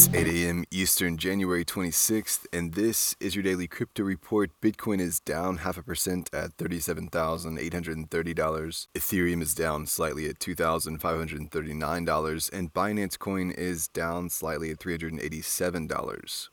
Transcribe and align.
It's 0.00 0.08
8 0.14 0.28
a.m. 0.28 0.64
Eastern, 0.70 1.18
January 1.18 1.62
26th, 1.62 2.46
and 2.54 2.72
this 2.72 3.14
is 3.20 3.36
your 3.36 3.42
daily 3.42 3.68
crypto 3.68 4.02
report. 4.02 4.50
Bitcoin 4.62 4.98
is 4.98 5.20
down 5.20 5.58
half 5.58 5.76
a 5.76 5.82
percent 5.82 6.30
at 6.32 6.56
$37,830. 6.56 8.86
Ethereum 8.94 9.42
is 9.42 9.54
down 9.54 9.84
slightly 9.84 10.26
at 10.26 10.38
$2,539, 10.38 12.50
and 12.50 12.72
Binance 12.72 13.18
Coin 13.18 13.50
is 13.50 13.88
down 13.88 14.30
slightly 14.30 14.70
at 14.70 14.78
$387. 14.78 16.48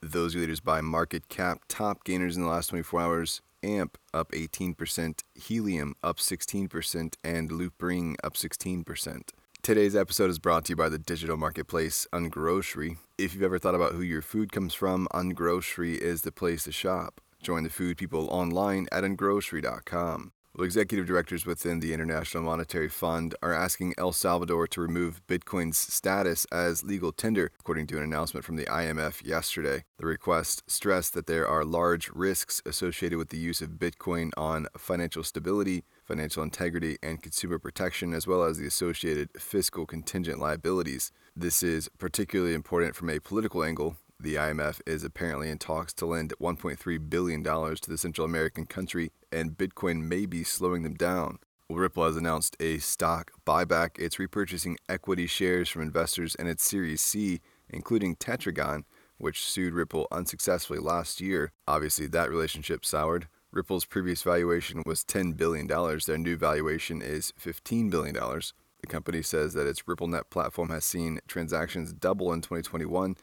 Those 0.00 0.34
leaders 0.34 0.58
by 0.58 0.80
market 0.80 1.28
cap. 1.28 1.60
Top 1.68 2.02
gainers 2.02 2.36
in 2.36 2.42
the 2.42 2.48
last 2.48 2.70
24 2.70 3.00
hours 3.00 3.42
AMP 3.62 3.96
up 4.12 4.32
18%, 4.32 5.20
Helium 5.36 5.94
up 6.02 6.16
16%, 6.16 7.14
and 7.22 7.52
Loopring 7.52 8.16
up 8.24 8.34
16%. 8.34 9.30
Today's 9.62 9.94
episode 9.94 10.28
is 10.28 10.40
brought 10.40 10.64
to 10.64 10.70
you 10.70 10.76
by 10.76 10.88
the 10.88 10.98
digital 10.98 11.36
marketplace 11.36 12.04
Ungrocery. 12.12 12.96
If 13.16 13.32
you've 13.32 13.44
ever 13.44 13.60
thought 13.60 13.76
about 13.76 13.92
who 13.92 14.02
your 14.02 14.20
food 14.20 14.50
comes 14.50 14.74
from, 14.74 15.06
Ungrocery 15.14 15.96
is 15.96 16.22
the 16.22 16.32
place 16.32 16.64
to 16.64 16.72
shop. 16.72 17.20
Join 17.40 17.62
the 17.62 17.70
food 17.70 17.96
people 17.96 18.28
online 18.30 18.88
at 18.90 19.04
ungrocery.com. 19.04 20.32
Well, 20.54 20.64
executive 20.64 21.06
directors 21.06 21.46
within 21.46 21.78
the 21.78 21.94
International 21.94 22.42
Monetary 22.42 22.88
Fund 22.88 23.36
are 23.40 23.52
asking 23.52 23.94
El 23.96 24.10
Salvador 24.10 24.66
to 24.66 24.80
remove 24.80 25.24
Bitcoin's 25.28 25.78
status 25.78 26.44
as 26.50 26.82
legal 26.82 27.12
tender, 27.12 27.52
according 27.60 27.86
to 27.86 27.98
an 27.98 28.02
announcement 28.02 28.44
from 28.44 28.56
the 28.56 28.66
IMF 28.66 29.24
yesterday. 29.24 29.84
The 29.96 30.06
request 30.06 30.64
stressed 30.66 31.14
that 31.14 31.28
there 31.28 31.46
are 31.46 31.64
large 31.64 32.10
risks 32.10 32.60
associated 32.66 33.16
with 33.16 33.28
the 33.28 33.38
use 33.38 33.62
of 33.62 33.78
Bitcoin 33.78 34.32
on 34.36 34.66
financial 34.76 35.22
stability, 35.22 35.84
financial 36.04 36.42
integrity, 36.42 36.98
and 37.02 37.22
consumer 37.22 37.58
protection, 37.58 38.12
as 38.12 38.26
well 38.26 38.42
as 38.42 38.58
the 38.58 38.66
associated 38.66 39.30
fiscal 39.38 39.86
contingent 39.86 40.38
liabilities. 40.38 41.12
This 41.34 41.62
is 41.62 41.88
particularly 41.98 42.54
important 42.54 42.96
from 42.96 43.10
a 43.10 43.20
political 43.20 43.64
angle 43.64 43.96
the 44.22 44.36
IMF 44.36 44.80
is 44.86 45.02
apparently 45.02 45.50
in 45.50 45.58
talks 45.58 45.92
to 45.94 46.06
lend 46.06 46.32
$1.3 46.40 47.10
billion 47.10 47.42
to 47.42 47.90
the 47.90 47.98
Central 47.98 48.24
American 48.24 48.66
country, 48.66 49.10
and 49.32 49.58
Bitcoin 49.58 50.02
may 50.02 50.26
be 50.26 50.44
slowing 50.44 50.84
them 50.84 50.94
down. 50.94 51.38
Ripple 51.68 52.04
has 52.04 52.16
announced 52.16 52.56
a 52.60 52.78
stock 52.78 53.32
buyback. 53.44 53.98
It's 53.98 54.16
repurchasing 54.16 54.76
equity 54.88 55.26
shares 55.26 55.68
from 55.68 55.82
investors 55.82 56.34
in 56.36 56.46
its 56.46 56.62
Series 56.62 57.00
C, 57.00 57.40
including 57.68 58.14
Tetragon, 58.14 58.84
which 59.18 59.44
sued 59.44 59.74
Ripple 59.74 60.06
unsuccessfully 60.12 60.78
last 60.78 61.20
year. 61.20 61.50
Obviously, 61.66 62.06
that 62.08 62.30
relationship 62.30 62.84
soured. 62.84 63.26
Ripple's 63.52 63.84
previous 63.84 64.22
valuation 64.22 64.82
was 64.86 65.04
$10 65.04 65.36
billion. 65.36 65.66
Their 65.66 66.18
new 66.18 66.36
valuation 66.36 67.02
is 67.02 67.32
$15 67.40 67.90
billion. 67.90 68.14
The 68.14 68.86
company 68.88 69.22
says 69.22 69.52
that 69.54 69.66
its 69.66 69.82
RippleNet 69.82 70.30
platform 70.30 70.70
has 70.70 70.84
seen 70.84 71.20
transactions 71.28 71.92
double 71.92 72.32
in 72.32 72.40
2021 72.40 73.16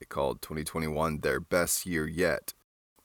they 0.00 0.06
called 0.06 0.40
2021 0.40 1.20
their 1.20 1.40
best 1.40 1.84
year 1.84 2.08
yet. 2.08 2.54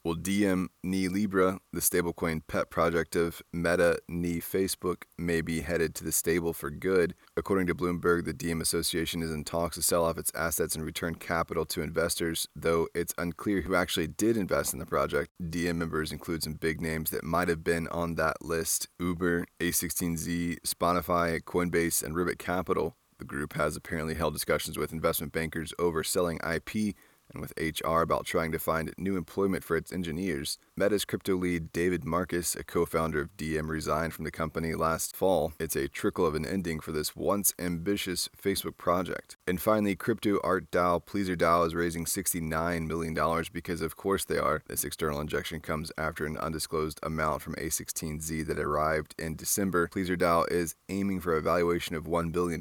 Well, 0.06 0.14
Diem 0.14 0.70
Ni 0.84 1.08
Libra, 1.08 1.58
the 1.74 1.80
stablecoin 1.80 2.42
pet 2.48 2.70
project 2.70 3.16
of 3.16 3.42
Meta 3.52 3.98
Ni 4.08 4.36
Facebook, 4.40 5.06
may 5.18 5.42
be 5.42 5.62
headed 5.62 5.96
to 5.96 6.04
the 6.04 6.12
stable 6.12 6.54
for 6.54 6.70
good. 6.70 7.16
According 7.36 7.66
to 7.66 7.74
Bloomberg, 7.74 8.26
the 8.26 8.32
Diem 8.32 8.62
Association 8.62 9.24
is 9.24 9.32
in 9.32 9.44
talks 9.44 9.78
to 9.78 9.82
sell 9.82 10.06
off 10.06 10.20
its 10.20 10.32
assets 10.36 10.76
and 10.76 10.86
return 10.86 11.16
capital 11.16 11.66
to 11.66 11.82
investors, 11.82 12.48
though 12.56 12.88
it's 12.94 13.16
unclear 13.18 13.62
who 13.62 13.74
actually 13.74 14.06
did 14.06 14.38
invest 14.38 14.74
in 14.74 14.80
the 14.80 14.86
project. 14.86 15.32
Diem 15.50 15.80
members 15.80 16.12
include 16.12 16.44
some 16.44 16.54
big 16.54 16.82
names 16.82 17.10
that 17.10 17.24
might 17.24 17.48
have 17.48 17.64
been 17.64 17.88
on 17.88 18.14
that 18.14 18.44
list 18.44 18.88
Uber, 19.00 19.48
A16Z, 19.60 20.60
Spotify, 20.68 21.42
Coinbase, 21.42 22.04
and 22.04 22.16
Ribbit 22.16 22.38
Capital. 22.38 22.96
The 23.18 23.26
group 23.26 23.54
has 23.54 23.76
apparently 23.76 24.14
held 24.14 24.34
discussions 24.34 24.78
with 24.78 24.92
investment 24.92 25.34
bankers 25.34 25.74
over 25.80 26.04
selling 26.04 26.40
IP 26.46 26.94
and 27.34 27.42
with 27.42 27.54
HR 27.58 28.02
about 28.02 28.26
trying 28.26 28.52
to 28.52 28.60
find 28.60 28.94
new 28.98 29.18
employment 29.18 29.64
for 29.64 29.76
its 29.76 29.92
engineers. 29.92 30.58
Meta's 30.76 31.06
crypto 31.06 31.36
lead 31.36 31.72
David 31.72 32.06
Marcus, 32.06 32.56
a 32.56 32.64
co 32.64 32.86
founder 32.86 33.22
of 33.22 33.36
Diem, 33.38 33.70
resigned 33.70 34.14
from 34.14 34.26
the 34.26 34.32
company 34.32 34.74
last 34.74 35.16
fall. 35.16 35.54
It's 35.60 35.76
a 35.76 35.88
trickle 35.88 36.26
of 36.26 36.36
an 36.36 36.46
ending 36.46 36.80
for 36.80 36.92
this 36.92 37.16
once 37.16 37.54
ambitious 37.60 38.30
Facebook 38.42 38.78
project. 38.78 39.35
And 39.48 39.62
finally, 39.62 39.96
crypto 39.96 40.40
art 40.44 40.72
DAO 40.72 41.06
Pleasr 41.06 41.36
DAO 41.36 41.68
is 41.68 41.76
raising 41.76 42.06
$69 42.06 42.88
million 42.88 43.46
because, 43.54 43.82
of 43.82 43.96
course, 43.96 44.26
they 44.26 44.40
are. 44.40 44.64
This 44.68 44.84
external 44.84 45.22
injection 45.22 45.60
comes 45.60 45.92
after 46.00 46.26
an 46.26 46.36
undisclosed 46.38 47.00
amount 47.04 47.44
from 47.44 47.54
A16Z 47.54 48.48
that 48.48 48.58
arrived 48.58 49.14
in 49.20 49.36
December. 49.36 49.88
Pleasr 49.88 50.18
DAO 50.18 50.52
is 50.52 50.74
aiming 50.90 51.20
for 51.22 51.38
a 51.38 51.42
valuation 51.42 51.96
of 51.96 52.06
$1 52.06 52.32
billion. 52.32 52.60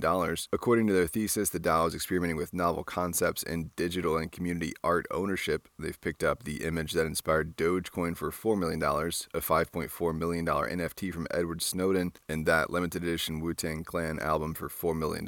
According 0.53 0.87
to 0.89 0.93
their 0.93 1.07
thesis, 1.07 1.49
the 1.49 1.59
DAO 1.59 1.89
is 1.89 1.95
experimenting 1.95 2.37
with 2.37 2.53
novel 2.53 2.85
concepts 2.85 3.43
in 3.43 3.71
digital 3.77 4.19
and 4.19 4.31
community 4.31 4.75
art 4.85 5.07
ownership. 5.11 5.69
They've 5.79 6.01
picked 6.01 6.23
up 6.23 6.45
the 6.45 6.65
image 6.65 6.93
that 6.93 7.07
inspired 7.07 7.57
Dogecoin 7.57 8.15
for 8.15 8.31
$4 8.31 8.59
million, 8.59 8.83
a 8.83 9.41
$5.4 9.41 10.19
million 10.19 10.45
NFT 10.45 11.15
from 11.15 11.27
Edward 11.31 11.63
Snowden, 11.63 12.13
and 12.29 12.45
that 12.45 12.69
limited 12.69 13.03
edition 13.03 13.41
Wu 13.41 13.55
Tang 13.55 13.85
Clan 13.85 14.21
album 14.21 14.53
for 14.53 14.69
$4 14.69 14.95
million. 14.95 15.27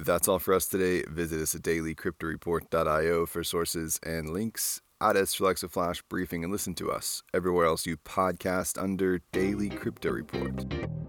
That's 0.00 0.26
all 0.26 0.40
for 0.40 0.52
us 0.52 0.66
today. 0.80 1.04
Visit 1.08 1.40
us 1.40 1.54
at 1.54 1.62
dailycryptoreport.io 1.62 3.26
for 3.26 3.44
sources 3.44 4.00
and 4.02 4.30
links. 4.30 4.80
Add 5.00 5.16
us 5.16 5.34
for 5.34 5.44
Alexa 5.44 5.68
Flash 5.68 6.02
Briefing 6.02 6.44
and 6.44 6.52
listen 6.52 6.74
to 6.74 6.90
us 6.90 7.22
everywhere 7.32 7.66
else 7.66 7.86
you 7.86 7.96
podcast 7.96 8.82
under 8.82 9.20
Daily 9.32 9.68
Crypto 9.68 10.10
Report. 10.10 10.99